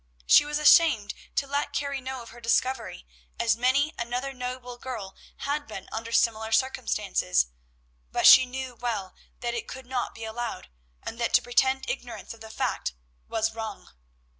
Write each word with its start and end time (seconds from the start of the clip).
She 0.25 0.45
was 0.45 0.57
ashamed 0.57 1.13
to 1.35 1.45
let 1.45 1.73
Carrie 1.73 2.01
know 2.01 2.23
of 2.23 2.31
her 2.31 2.41
discovery, 2.41 3.05
as 3.39 3.55
many 3.55 3.93
another 3.99 4.33
noble 4.33 4.79
girl 4.79 5.15
has 5.37 5.61
been 5.67 5.87
under 5.91 6.11
similar 6.11 6.51
circumstances, 6.51 7.49
but 8.11 8.25
she 8.25 8.47
knew 8.47 8.73
well 8.73 9.13
that 9.41 9.53
it 9.53 9.67
could 9.67 9.85
not 9.85 10.15
be 10.15 10.25
allowed, 10.25 10.69
and 11.03 11.19
that 11.19 11.35
to 11.35 11.41
pretend 11.43 11.87
ignorance 11.87 12.33
of 12.33 12.41
the 12.41 12.49
fact 12.49 12.93
was 13.27 13.53
wrong. 13.53 13.91